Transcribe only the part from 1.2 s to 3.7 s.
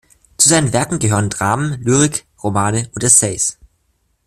Dramen, Lyrik, Romane und Essays.